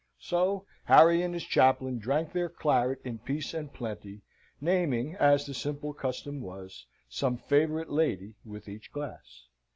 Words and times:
So 0.17 0.65
Harry 0.85 1.21
and 1.21 1.31
his 1.31 1.43
chaplain 1.43 1.99
drank 1.99 2.33
their 2.33 2.49
claret 2.49 3.01
in 3.03 3.19
peace 3.19 3.53
and 3.53 3.71
plenty, 3.71 4.23
naming, 4.59 5.13
as 5.13 5.45
the 5.45 5.53
simple 5.53 5.93
custom 5.93 6.39
was, 6.41 6.87
some 7.07 7.37
favourite 7.37 7.91
lady 7.91 8.33
with 8.43 8.67
each 8.67 8.91
glass. 8.91 9.43